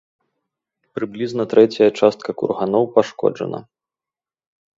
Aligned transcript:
Прыблізна 0.95 1.43
трэцяя 1.51 1.89
частка 1.99 2.29
курганоў 2.41 2.83
пашкоджана. 2.97 3.59